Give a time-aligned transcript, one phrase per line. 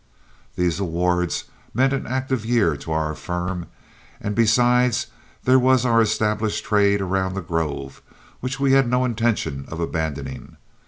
[0.55, 1.43] These awards
[1.75, 3.67] meant an active year to our firm,
[4.19, 5.05] and besides
[5.43, 8.01] there was our established trade around The Grove,
[8.39, 10.57] which we had no intention of abandoning.